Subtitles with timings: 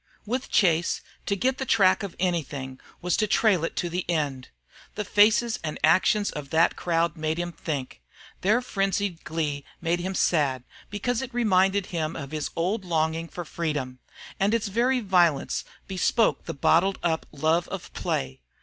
[0.25, 4.47] With Chase, to get the track of anything, was to trail it to the end.
[4.95, 8.01] The faces and actions of that crowd made him think;
[8.41, 13.45] their frenzied glee made him sad, because it reminded him of his old longing for
[13.45, 13.99] freedom,
[14.39, 18.41] and its very violence bespoke the bottled up love of play.